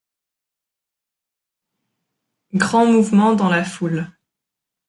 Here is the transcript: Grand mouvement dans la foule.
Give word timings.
Grand 2.55 2.87
mouvement 2.87 3.35
dans 3.35 3.49
la 3.49 3.63
foule. 3.63 4.11